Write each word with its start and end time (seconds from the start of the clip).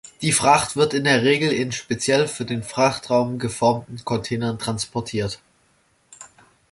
Die 0.23 0.31
Fracht 0.31 0.75
wird 0.75 0.95
in 0.95 1.03
der 1.03 1.21
Regel 1.21 1.51
in 1.53 1.71
speziell 1.71 2.27
für 2.27 2.43
den 2.43 2.63
Frachtraum 2.63 3.37
geformten 3.37 4.03
Containern 4.03 4.57
transportiert. 4.57 5.39